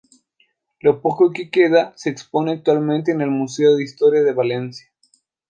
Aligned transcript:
Lo 0.79 0.99
poco 0.99 1.31
que 1.31 1.51
queda 1.51 1.93
se 1.95 2.09
expone 2.09 2.53
actualmente 2.53 3.11
en 3.11 3.21
el 3.21 3.29
Museo 3.29 3.75
de 3.75 3.83
Historia 3.83 4.23
de 4.23 4.33
Valencia. 4.33 4.91